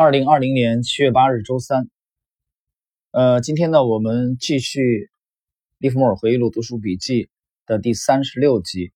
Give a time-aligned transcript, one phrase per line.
[0.00, 1.90] 二零二零年七月八日，周三。
[3.10, 4.80] 呃，今天呢，我们继续
[5.78, 7.30] 《利弗莫尔回忆录》读书笔记
[7.66, 8.92] 的第三十六集。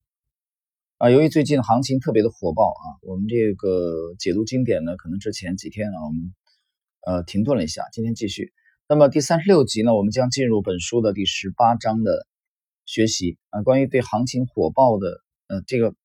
[0.99, 6.33] 啊，由于最近行情特别的火爆啊，我们这个解读经典呢，可能之前几天啊，我们
[7.05, 8.53] 呃停顿了一下，今天继续。
[8.89, 12.29] 那么第三十六集呢，我们将进入本书的第十八章的
[12.85, 15.97] 学习啊，关于对行情火爆的呃这个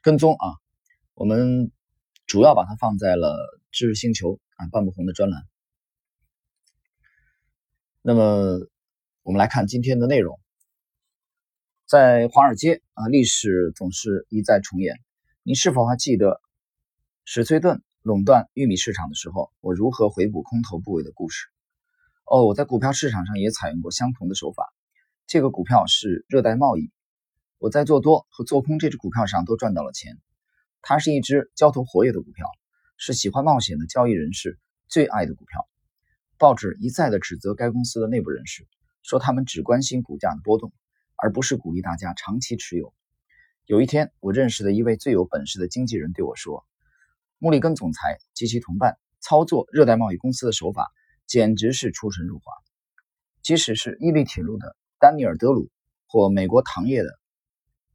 [0.00, 0.54] 跟踪啊，
[1.12, 1.70] 我们。
[2.28, 3.38] 主要把它放在了
[3.72, 5.46] 知识星球啊半不红的专栏。
[8.02, 8.60] 那么
[9.22, 10.38] 我们来看今天的内容，
[11.86, 15.00] 在华尔街啊，历史总是一再重演。
[15.42, 16.42] 你是否还记得
[17.24, 21.46] 史崔顿垄断玉米市场的时候，我如何回补空头部位的故事？
[22.26, 24.70] 哦，我在股票市场上也采用过相同的手法。
[25.26, 26.92] 这个股票是热带贸易，
[27.56, 30.18] 我在做多和做空这只股票上都赚到了钱。
[30.82, 32.46] 它是一只交投活跃的股票，
[32.96, 35.68] 是喜欢冒险的交易人士最爱的股票。
[36.38, 38.66] 报纸一再的指责该公司的内部人士，
[39.02, 40.72] 说他们只关心股价的波动，
[41.16, 42.94] 而不是鼓励大家长期持有。
[43.66, 46.64] 有一天，我认识的一位最有本事的经纪人对我说
[47.38, 50.88] ：“穆里根总裁及其同伴操作热带贸易公司的手法，
[51.26, 52.52] 简直是出神入化。
[53.42, 55.70] 即使是伊利铁路的丹尼尔·德鲁
[56.06, 57.10] 或美国糖业的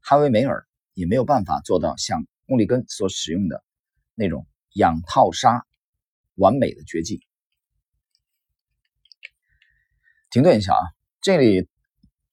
[0.01, 3.63] 哈维·梅尔，也没有办法做到像。”穆里根所使用的
[4.15, 5.65] 那种养套杀，
[6.35, 7.25] 完美的绝技。
[10.29, 10.81] 停顿一下啊，
[11.21, 11.69] 这里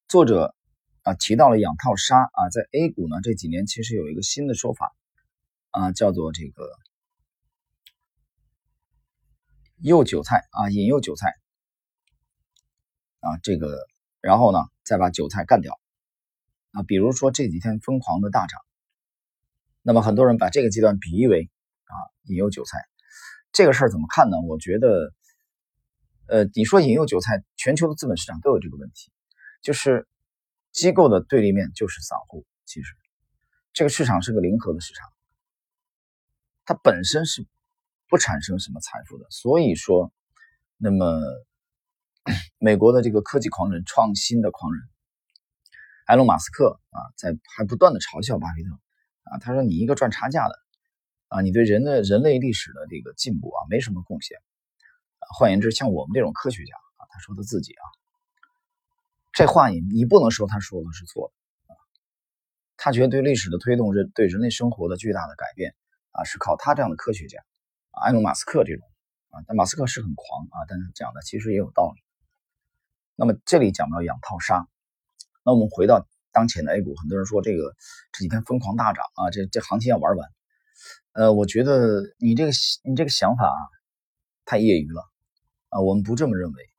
[0.08, 0.55] 作者
[1.03, 4.94] 啊提到了养套杀啊，在 A 股呢这几年其实有一个新的说法
[5.70, 6.64] 啊，叫做这个
[9.83, 11.34] 诱韭菜啊，引诱韭菜
[13.20, 13.86] 啊，这个
[14.20, 15.78] 然后呢再把韭菜干掉
[16.72, 18.61] 啊，比如说这几天疯狂的大涨。
[19.82, 21.50] 那么很多人把这个阶段比喻为
[21.84, 22.78] 啊引诱韭菜，
[23.52, 24.38] 这个事儿怎么看呢？
[24.40, 25.12] 我觉得，
[26.26, 29.10] 呃，你说引诱韭菜，全球的资本市场都有这个问题，
[29.62, 30.06] 就是
[30.70, 32.44] 机构的对立面就是散户。
[32.66, 32.94] 其实
[33.72, 35.10] 这个市场是个零和的市场，
[36.64, 37.46] 它本身是
[38.08, 39.26] 不产生什么财富的。
[39.30, 40.12] 所以说，
[40.76, 41.20] 那么
[42.58, 44.82] 美国的这个科技狂人、创新的狂人
[46.06, 48.78] 埃隆·马斯克啊，在还不断的嘲笑巴菲特。
[49.30, 50.58] 啊，他说你一个赚差价的，
[51.28, 54.36] 啊，你对人的人类历史的这个进步啊没什么贡献。
[55.38, 57.84] 换言之，像我们这种科学家啊，他说他自己啊，
[59.32, 61.78] 这话你你不能说他说的是错的啊。
[62.76, 65.76] 他觉得对历史的推动，人对人类生活的巨大的改变
[66.10, 67.38] 啊，是靠他这样的科学家，
[68.02, 68.84] 埃隆·马斯克这种
[69.30, 69.40] 啊。
[69.46, 72.02] 但马斯克是很狂啊，但是讲的其实也有道理。
[73.14, 74.66] 那么这里讲到养套杀，
[75.44, 76.04] 那我们回到。
[76.32, 77.74] 当前的 A 股，很多人说这个
[78.12, 80.28] 这几天疯狂大涨啊，这这行情要玩完。
[81.12, 82.52] 呃，我觉得你这个
[82.84, 83.62] 你这个想法啊，
[84.44, 85.02] 太业余了
[85.69, 86.70] 啊，我们不这么认为。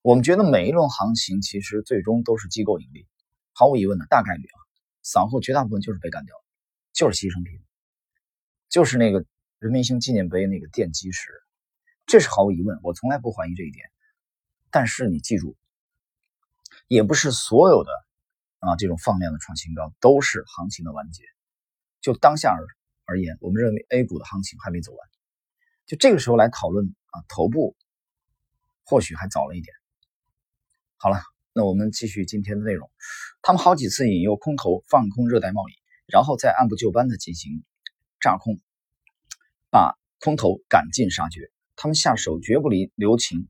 [0.00, 3.06] 我们觉得每一轮行情其实最终都是机构盈利，
[3.52, 4.58] 毫无疑问的大概率啊，
[5.02, 6.34] 散户绝大部分就是被干掉，
[6.92, 7.60] 就是牺牲品，
[8.68, 9.24] 就是那个
[9.58, 11.30] 人民星纪念碑那个奠基石，
[12.06, 13.86] 这是毫无疑问，我从来不怀疑这一点。
[14.70, 15.56] 但是你记住，
[16.88, 17.90] 也不是所有的。
[18.62, 21.24] 啊，这种放量的创新高都是行情的完结。
[22.00, 22.64] 就当下而
[23.04, 25.08] 而言，我们认为 A 股的行情还没走完。
[25.84, 27.76] 就这个时候来讨论啊，头部
[28.84, 29.74] 或许还早了一点。
[30.96, 31.20] 好了，
[31.52, 32.88] 那我们继续今天的内容。
[33.42, 35.72] 他们好几次引诱空头放空热带贸易，
[36.06, 37.64] 然后再按部就班的进行
[38.20, 38.60] 炸空，
[39.70, 41.50] 把空头赶尽杀绝。
[41.74, 43.48] 他们下手绝不离留情，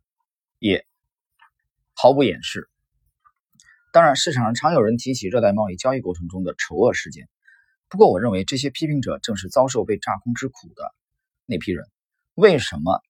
[0.59, 0.87] 也
[1.93, 2.71] 毫不掩饰。
[3.93, 7.29] 当然，市场上常有人提起热带贸易交易过程中的丑恶事件。
[7.91, 10.95] 不过，我认为这些批评者正是遭受被炸空之苦的
[11.45, 11.85] 那批人。
[12.33, 13.03] 为什么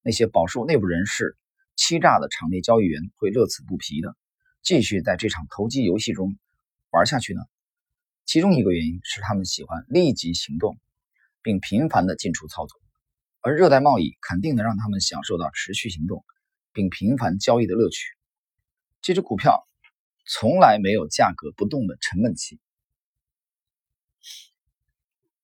[0.00, 1.36] 那些饱受内部人士
[1.76, 4.16] 欺诈的场内交易员会乐此不疲的
[4.62, 6.38] 继续在这场投机游戏中
[6.88, 7.42] 玩下去呢？
[8.24, 10.78] 其中一个原因是他们喜欢立即行动，
[11.42, 12.80] 并频繁的进出操作，
[13.42, 16.24] 而热带贸易肯定能让他们享受到持续行动
[16.72, 18.06] 并频繁交易的乐趣。
[19.02, 19.66] 这只股票。
[20.26, 22.60] 从来没有价格不动的沉闷期，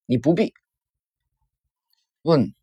[0.07, 0.55] 你不必
[2.23, 2.55] 问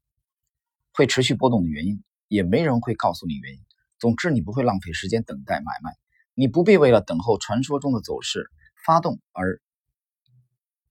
[0.94, 3.60] 会持续波动的原因，也没人会告诉你原因。
[4.00, 5.98] 总之，你不会浪费时间等待买卖，
[6.34, 8.50] 你不必为了等候传说中的走势
[8.86, 9.62] 发动而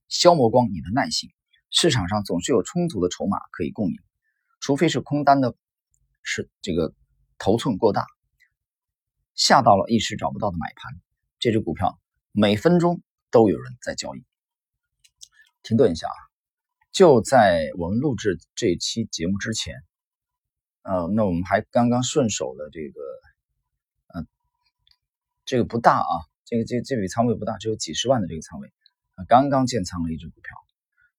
[0.09, 1.31] 消磨光你的耐心。
[1.71, 3.97] 市场上总是有充足的筹码可以供你，
[4.61, 5.55] 除非是空单的，
[6.23, 6.95] 是这个
[7.39, 8.07] 头寸过大，
[9.35, 11.01] 吓到了一时找不到的买盘。
[11.43, 11.99] 这只股票
[12.31, 13.03] 每分钟
[13.33, 14.25] 都有人在交易。
[15.65, 16.15] 停顿一下啊，
[16.93, 19.75] 就在我们录制这期节目之前，
[20.83, 23.01] 呃，那我们还刚刚顺手的这个，
[24.15, 24.25] 呃，
[25.45, 28.73] 这个不大啊，这个这这笔仓位不大，只有几十万的这个仓位
[29.17, 30.57] 啊，刚刚建仓了一只股票。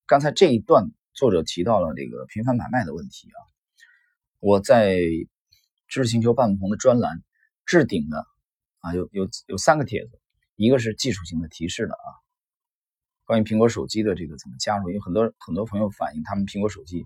[0.06, 3.40] 刚才这一段作者提到了这个频繁买卖的问题啊，
[4.40, 4.98] 我在
[5.90, 7.22] 知识星球半不同的专栏
[7.66, 8.26] 置顶的
[8.84, 10.20] 啊，有有有三个帖子，
[10.56, 12.08] 一个是技术性的提示的啊，
[13.26, 17.06] 关于苹果手机的这个怎么加入，因为很多很多朋友反映他们苹果手机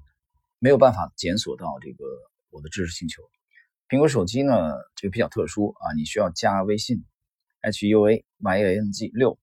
[0.60, 2.04] 没有办法检索到这个
[2.50, 3.24] 我的知识星球。
[3.88, 7.06] 苹果手机呢，这个比较特殊啊，你需要加微信
[7.62, 9.40] h u a y a n g 六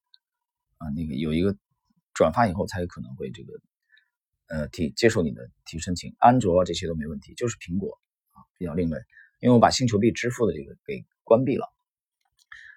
[0.79, 1.57] 啊，那个有一个。
[2.17, 3.53] 转发以后才有可能会这个，
[4.47, 7.99] 呃提接受你的提申请，安卓这些都没问题，就是苹果
[8.31, 8.97] 啊比较另类，
[9.41, 11.74] 因为我把星球币支付的这个给关闭了。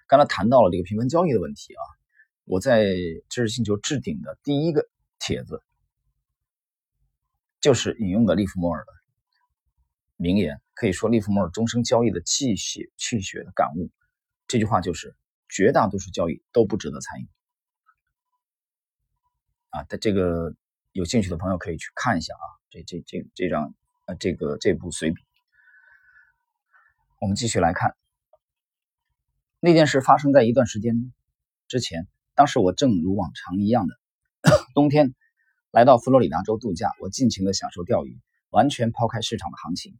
[0.08, 1.82] 刚才谈到了这个平分交易的问题啊，
[2.44, 2.86] 我在
[3.28, 4.88] 知识星球置顶的第一个
[5.18, 5.62] 帖子，
[7.60, 8.92] 就是引用的利弗莫尔的
[10.16, 13.90] 名言，可以说利弗莫尔终生交易的气血气血的感悟，
[14.46, 15.14] 这句话就是
[15.46, 17.28] 绝大多数交易都不值得参与。
[19.68, 20.54] 啊，的这个
[20.92, 23.74] 有兴趣的朋友可以去看一下啊，这这这这张
[24.06, 25.22] 呃这个这部随笔。
[27.20, 27.94] 我们继续来看，
[29.60, 31.12] 那件事发生在一段时间
[31.66, 32.06] 之前，
[32.36, 33.94] 当时我正如往常一样的
[34.72, 35.14] 冬天
[35.72, 38.20] 来到佛罗里达州度假，我尽情的享受钓鱼，
[38.50, 39.98] 完全抛开市场的行情，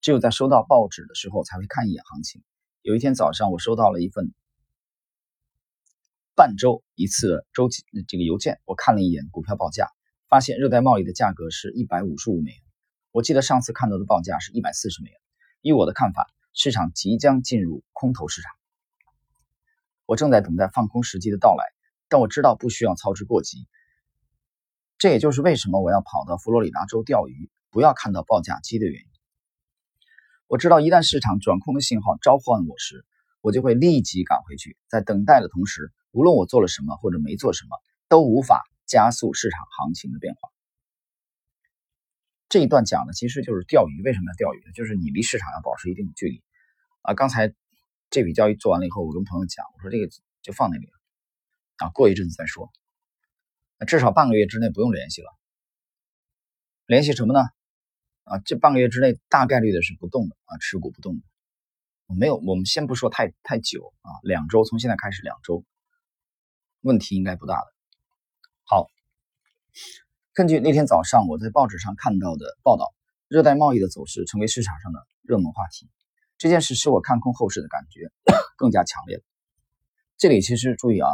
[0.00, 2.42] 只有在收到报纸的时候才会看一眼行情。
[2.80, 4.32] 有一天早上，我收到了一份。
[6.34, 9.88] 半周一次周期这个邮件，我看了一眼股票报价，
[10.28, 12.60] 发现热带贸易的价格是一百五十五美元。
[13.12, 15.18] 我记得上次看到的报价是一百四十美元。
[15.60, 18.50] 以我的看法，市场即将进入空头市场。
[20.06, 21.64] 我正在等待放空时机的到来，
[22.08, 23.66] 但我知道不需要操之过急。
[24.98, 29.08] 这也就是为什么我要跑到佛罗里达州钓鱼，不要看到报价机的原因。
[30.46, 33.04] 我知道一旦市场转空的信号召唤我时，
[33.40, 35.92] 我就会立即赶回去，在等待的同时。
[36.12, 37.76] 无论我做了什么或者没做什么，
[38.08, 40.48] 都无法加速市场行情的变化。
[42.48, 44.70] 这一段讲的其实就是钓鱼，为什么要钓鱼呢？
[44.74, 46.44] 就是你离市场要保持一定的距离
[47.02, 47.14] 啊。
[47.14, 47.52] 刚才
[48.10, 50.08] 这笔交易做完了以后，我跟朋友讲，我说这个
[50.42, 50.92] 就放那里了
[51.78, 52.70] 啊，过一阵子再说。
[53.86, 55.28] 至少半个月之内不用联系了。
[56.86, 57.40] 联系什么呢？
[58.22, 61.22] 啊，这半个月之内大概率的是不动的啊，持股不动的。
[62.14, 65.64] 没有，我们先不说太太久啊，两周，从现在开始两周。
[66.80, 67.66] 问题应该不大的。
[68.64, 68.88] 好，
[70.32, 72.94] 根据那天早上我在报纸上看到的报道，
[73.28, 75.90] 热带贸易的走势成为市场上的热门话题。
[76.44, 78.12] 这件事使我看空后市的感觉
[78.58, 79.24] 更加强烈。
[80.18, 81.08] 这里其实注意啊，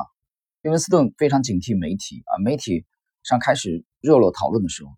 [0.61, 2.85] 因文斯顿非常警惕媒体啊，媒体
[3.23, 4.91] 上开始热络讨论的时候，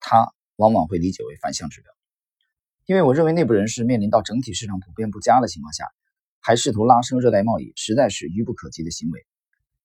[0.00, 1.92] 他往往会理解为反向指标。
[2.86, 5.84] 因为我认为内部人士面临到整体市场普遍不佳的情况下，
[6.40, 9.26] 还试图拉升热带贸易，实在是愚不可及的行为。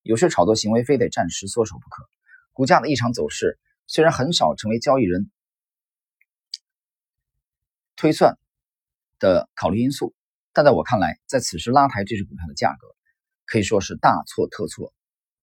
[0.03, 2.09] 有些炒作行为非得暂时缩手不可。
[2.53, 5.29] 股价的异常走势虽然很少成为交易人
[7.97, 8.37] 推算
[9.19, 10.13] 的考虑因素，
[10.53, 12.87] 但在我看来，在此时拉抬这只股票的价格
[13.45, 14.93] 可以说是大错特错。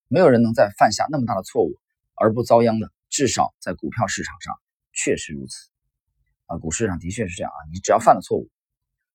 [0.09, 1.79] 没有人能在犯下那么大的错误
[2.15, 4.55] 而不遭殃的，至少在股票市场上
[4.93, 5.69] 确实如此。
[6.47, 8.49] 啊，股市上的确是这样啊，你只要犯了错误，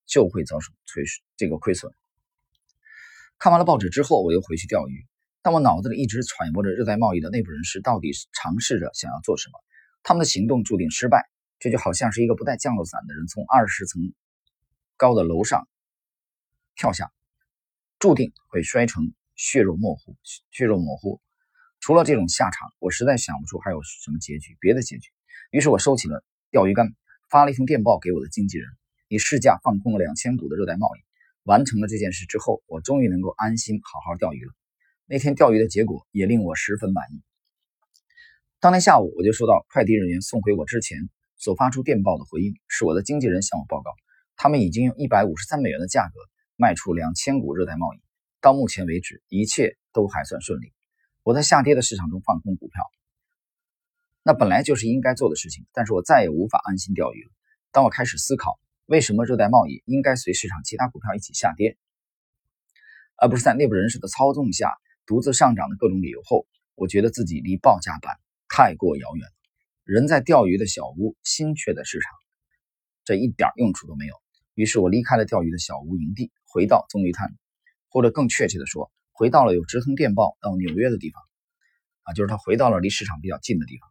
[0.06, 1.03] 就会遭受亏
[1.38, 1.94] 这个亏损。
[3.39, 5.08] 看完了报纸之后，我又回去钓鱼。
[5.41, 9.60] 但我脑子里一直揣摩着热带贸易的内部人士到底尝试着想要做什么，
[10.03, 11.25] 他们的行动注定失败，
[11.58, 14.13] 这就好像是一个不带降落伞的人从二十层
[15.01, 15.67] 高的楼上
[16.75, 17.12] 跳下，
[17.98, 20.15] 注定会摔成血肉模糊。
[20.51, 21.20] 血肉模糊，
[21.79, 25.10] 除了这种下场，我实在想不出还有什么结局，别的结局。
[25.50, 26.93] 于是我收起了钓鱼竿，
[27.31, 28.70] 发了一封电报给我的经纪人，
[29.08, 31.00] 以市价放空了两千股的热带贸易。
[31.41, 34.53] 完成了这件事之后，我终于能够安心好好钓鱼了。
[35.08, 37.24] 那天钓鱼的结果也令我十分满意。
[38.60, 43.89] 当天下午，我就收到快递人员送回我之前所发出电报的回应，是我的经纪人向我报告，
[44.44, 46.20] 他们已经用一百五十三美元的价格
[46.56, 48.02] 卖出两千股热带贸易。
[48.40, 50.74] 到目前为止，一切都还算顺利。
[51.22, 52.84] 我在下跌的市场中放空股票，
[54.24, 57.30] 那本来就是应该做的事情，但是我再也无法安心钓鱼了。
[57.72, 61.78] 当我开始思考为什么热带贸易应该随市场其他股票一起下跌，
[63.18, 64.72] 而不是在内部人士的操纵下。
[65.06, 68.18] 独自上涨的各种理由后，我觉得自己离报价板
[68.50, 69.28] 太过遥远。
[69.84, 72.10] 人在钓鱼的小屋，心却在市场，
[73.06, 74.16] 这一点用处都没有。
[74.53, 77.34] 于是我离开了钓鱼的小屋营地，回到棕榈滩，
[77.89, 81.22] 或者更确切的说，回到了有直通电报到纽约的地方。
[82.03, 83.88] 啊，就是他回到了离市场比较近的地方。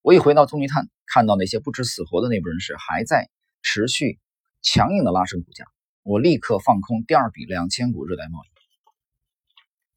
[0.00, 3.28] 我一回到棕榈滩，看到那些不知死活的内部人士还在
[3.62, 4.20] 持续
[4.62, 5.66] 强硬的拉升股价，
[6.04, 8.48] 我立刻放空第二笔两千股热带贸易。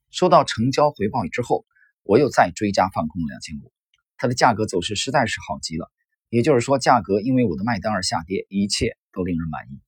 [0.09, 1.65] 收到成交回报之后，
[2.01, 3.71] 我又再追加放空两千股，
[4.17, 5.91] 它的价格走势实在是好极了。
[6.29, 9.81] 也就是说，价格因为我的卖单而下跌，一切都令人满意，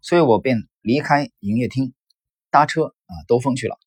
[0.00, 1.94] 所以我便离开营业厅，
[2.50, 3.78] 搭车啊兜风去了。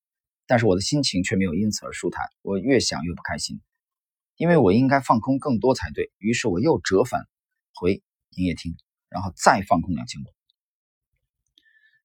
[0.48, 3.62] 但是我的心情却没有因此而舒坦，我越想越不开心。
[4.36, 7.28] 因为我应该放空更多才对，于是我又折返
[7.76, 8.76] 回营业厅，
[9.08, 10.32] 然后再放空两千股。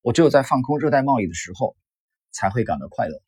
[0.03, 1.75] 我只有在放空热带贸易的时候
[2.31, 3.23] 才会感到快乐。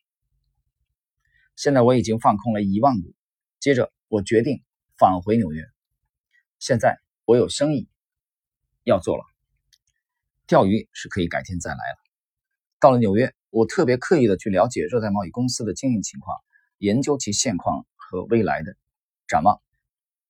[1.55, 3.15] 现在我已经放空了一万股，
[3.59, 4.63] 接着我决定
[4.97, 5.65] 返回纽约。
[6.59, 7.87] 现在我有生意
[8.83, 9.23] 要做了，
[10.45, 11.97] 钓鱼是可以改天再来了。
[12.81, 16.37] 到了纽约，我特别刻意的去了解热带贸易公司的经营情况，
[16.77, 18.75] 研究其现况和未来的。
[19.27, 19.61] 展望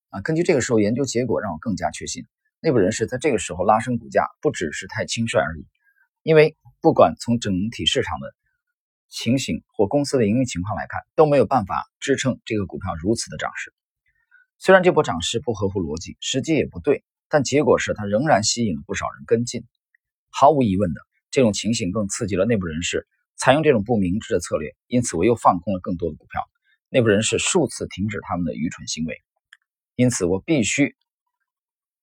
[0.10, 2.28] 啊，根据这个时候研究结果，让我更加确信，
[2.60, 5.66] 内部人士在这个时候拉升股价不只是太轻率而已。
[6.22, 8.36] 因为不管从整体市场的
[9.08, 13.74] 情形或公司的营运情况来看，都没有办法支撑这个股票如此的涨势。
[14.62, 19.64] 虽然这波涨势不合乎逻辑，时机也不对，但结果是它仍然吸引了不少人跟进。
[20.30, 21.00] 毫无疑问的，
[21.32, 26.42] 这种情形更刺激了内部人士采用这种不明智的策略，因此我又放空了更多的股票。
[26.90, 29.22] 内部人士数次停止他们的愚蠢行为，
[29.96, 30.94] 因此我必须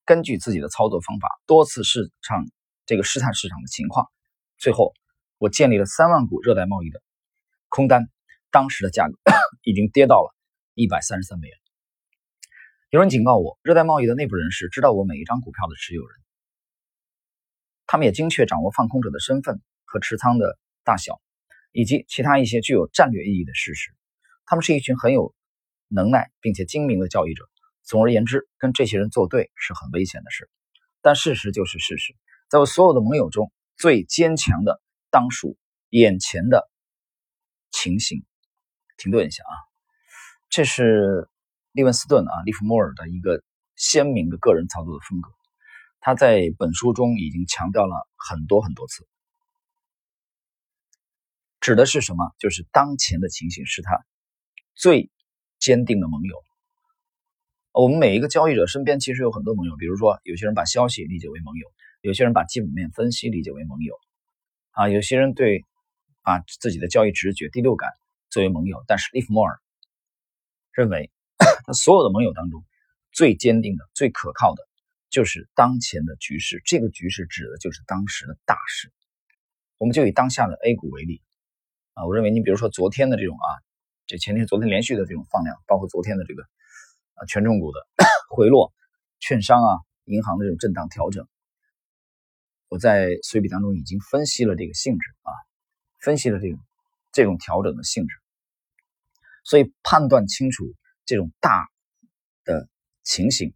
[0.07, 2.47] 根据自己的操作方法，多次市场
[2.87, 4.07] 这个试探市场的情况。
[4.57, 4.95] 最后，
[5.37, 7.03] 我建立了三万股热带贸易的
[7.69, 8.09] 空单，
[8.51, 9.15] 当时的价格
[9.63, 10.35] 已经跌到了
[10.73, 11.66] 一百三十三美元。
[12.97, 16.17] 有人警告我，热带贸易的内部人士知道我每一张股票的持有人，
[17.87, 21.21] 他们也精确掌握放空者的身份和持仓的大小，
[21.73, 23.95] 以及其他一些具有战略意义的事实。
[24.47, 25.35] 他们是一群很有
[25.89, 27.45] 能耐并且精明的交易者。
[27.83, 30.49] 总而言之，跟这些人作对是很危险的事。
[31.03, 32.15] 但事实就是事实，
[32.49, 35.59] 在我所有的盟友中最坚强的当属
[35.91, 36.67] 眼前的
[37.71, 38.25] 情形。
[38.97, 39.53] 停顿一下啊，
[40.49, 41.29] 这是
[41.77, 43.43] 利文斯顿啊，利弗莫尔的一个
[43.75, 45.29] 鲜明的个人操作的风格。
[46.01, 49.07] 他在本书中已经强调了很多很多次，
[51.61, 52.33] 指的是什么？
[52.39, 54.07] 就是当前的情形是他。
[54.75, 55.11] 最
[55.59, 56.43] 坚定的盟友，
[57.73, 59.77] 我们每一个交易者身边其实有很多盟友。
[59.77, 61.67] 比如说，有些人把消息理解为盟友，
[62.01, 63.95] 有些人把基本面分析理解为盟友，
[64.71, 65.63] 啊，有些人对
[66.23, 67.91] 把自己的交易直觉、第六感
[68.31, 68.83] 作为盟友。
[68.87, 69.61] 但是利弗莫尔
[70.73, 71.11] 认为，
[71.67, 72.65] 他所有的盟友当中
[73.13, 74.63] 最坚定的、最可靠的，
[75.11, 76.63] 就是当前的局势。
[76.65, 78.91] 这个局势指的就是当时的大势。
[79.77, 81.21] 我们就以当下的 A 股为例，
[81.95, 83.49] 啊，我认为你比如说昨天的这种啊。
[84.09, 86.45] 这前天、昨天连续的这种放量，包括昨天的这个
[87.15, 87.81] 啊权重股的
[88.31, 88.73] 回落、
[89.19, 91.27] 券商啊、银行的这种震荡调整，
[92.69, 95.33] 我在随笔当中已经分析了这个性质啊，
[95.99, 96.61] 分析了这种
[97.11, 98.15] 这种调整的性质，
[99.43, 100.73] 所以判断清楚
[101.07, 101.71] 这种大
[102.45, 102.69] 的
[103.03, 103.55] 情形，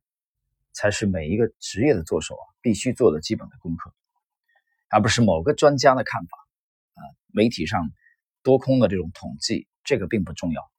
[0.72, 3.92] 才是每一个职业的做手啊必须做的基本的功课，
[4.88, 6.38] 而不是某个专家的看法
[6.94, 7.90] 啊，媒体上
[8.42, 9.66] 多空的这种统计。
[9.82, 10.70] 这个并不重要。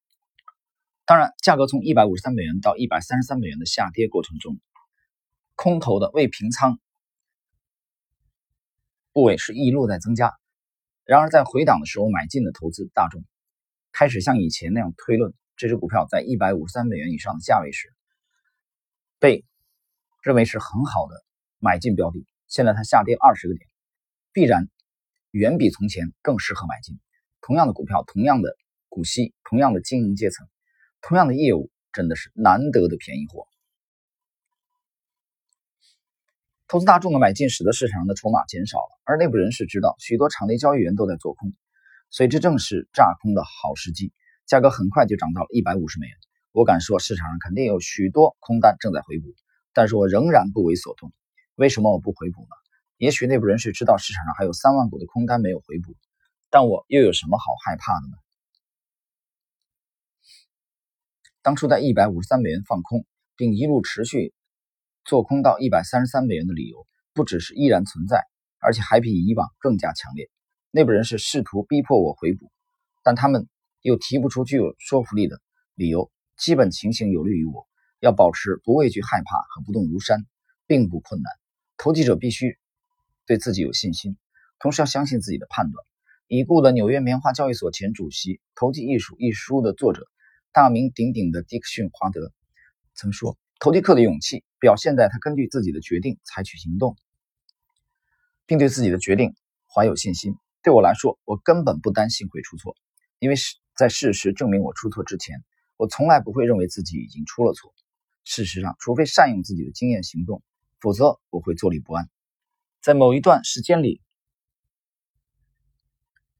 [1.06, 4.60] 当然，价格从一百五十三美元到一百三十三美元的下跌过程中，
[5.56, 6.80] 空头的未平仓
[9.12, 10.32] 部位是一路在增加。
[11.04, 13.24] 然而，在回档的时候买进的投资大众
[13.92, 17.94] 开始像以前那样推论，这只股票在一百五十三美元以上的价位时，
[19.20, 19.46] 被
[20.24, 21.16] 认为是很好的
[21.60, 22.26] 买进标的。
[22.48, 23.68] 现在它下跌二十个点，
[24.32, 24.70] 必然
[25.32, 27.00] 远比从前更适合买进。
[27.42, 28.56] 同样的股票，同样的。
[28.94, 30.46] 股息同样的经营阶层，
[31.00, 33.48] 同样的业务，真的是难得的便宜货。
[36.68, 41.54] 投资大众的买进使得市场上的筹码减少了，而内部人士知道许多场内交易员都在做空，
[42.10, 44.12] 所以这正是炸空的好时机。
[44.52, 46.16] 价格很快就涨到了一百五十美元。
[46.52, 49.34] 我敢说市场上肯定有许多空单正在回补，
[49.72, 51.14] 但是我仍然不为所动。
[51.56, 52.50] 为什么我不回补呢？
[52.98, 55.96] 也许内部人士知道市场上还有三万股的空单没有回补，
[56.50, 58.18] 但我又有什么好害怕的呢？
[61.42, 63.06] 当初在一百五十三美元放空，
[63.38, 64.34] 并一路持续
[65.06, 68.26] 做空到一百三十三美元的理由，不只是依然存在，
[68.60, 70.30] 而且还比以往更加强烈。
[70.72, 72.52] 内部人士试图逼迫我回补，
[73.02, 73.48] 但他们
[73.82, 75.42] 又提不出具有说服力的
[75.76, 76.12] 理由。
[76.38, 77.68] 基本情形有利于我，
[78.00, 80.26] 要保持不畏惧、害怕和不动如山，
[80.66, 81.32] 并不困难。
[81.78, 82.58] 投机者必须
[83.26, 84.18] 对自己有信心，
[84.60, 85.86] 同时要相信自己的判断。
[86.28, 90.08] 已故的纽约棉花交易所前主席《投机艺术》一书的作者。
[90.54, 92.34] 大名鼎鼎的迪克逊·华德
[92.94, 96.98] 曾说：“投机客的勇气表现在他根据自己的决定采取行动，
[98.46, 99.34] 并对自己的决定
[99.74, 100.36] 怀有信心。
[100.62, 102.76] 对我来说，我根本不担心会出错，
[103.20, 105.44] 因为是在事实证明我出错之前，
[105.76, 107.74] 我从来不会认为自己已经出了错。
[108.24, 110.44] 事实上，除非善用自己的经验行动，
[110.80, 112.08] 否则我会坐立不安。
[112.80, 114.00] 在某一段时间里，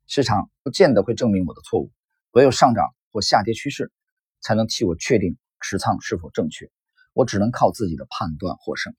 [0.06, 1.92] 市场不见得会证明我的错误，
[2.30, 3.92] 唯有上涨或下跌趋势
[4.40, 6.70] 才能替我确定持仓是否正确。
[7.14, 8.94] 我只能靠自己的判断获胜。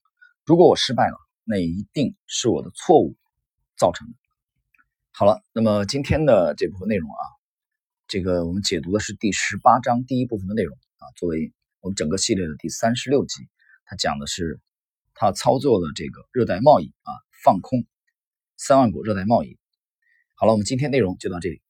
[0.45, 3.15] 如果我失败了，那一定是我的错误
[3.77, 4.15] 造成的。
[5.13, 7.23] 好了，那么今天的这部分内容啊，
[8.13, 11.51] 这个我们解读的是第十八章第一部分的内容啊，作为
[11.81, 13.49] 我们整个系列的第三十六集，
[13.87, 14.61] 它讲的是
[15.15, 17.11] 他操作的这个热带贸易啊，
[17.43, 17.87] 放空
[18.59, 19.57] 三万股热带贸易。
[20.35, 21.63] 好了，我们今天内容就到这里。